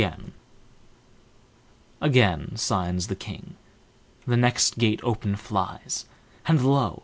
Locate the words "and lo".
6.47-6.99